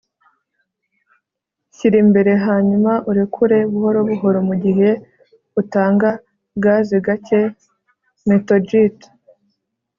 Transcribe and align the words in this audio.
shyira 1.75 1.97
imbere 2.03 2.31
hanyuma 2.45 2.91
urekure 3.09 3.57
buhoro 3.71 3.99
buhoro 4.09 4.39
mugihe 4.49 4.89
utanga 5.61 6.09
gaze 6.63 6.97
gake. 7.05 7.41
(methodgt 8.27 8.97